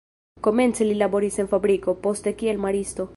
[0.45, 3.07] Komence li laboris en fabriko, poste kiel maristo.